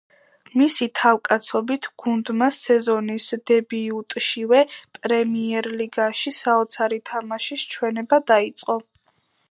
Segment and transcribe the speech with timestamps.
[0.59, 4.63] მისი თავკაცობით გუნდმა სეზონის დებიუტშივე
[4.99, 8.83] პრემიერლიგაში საოცარი თამაშის ჩვენება დაიწყო.